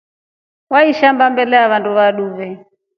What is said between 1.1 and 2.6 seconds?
mbele ya vandu vatrue.